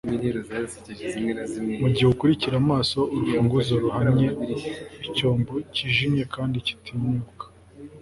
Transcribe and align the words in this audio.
mugihe 1.81 2.07
ukurikira 2.13 2.55
amaso 2.63 2.99
urufunguzo 3.15 3.73
ruhamye, 3.83 4.27
icyombo 5.07 5.53
kijimye 5.73 6.23
kandi 6.33 6.55
gitinyuka 6.67 7.43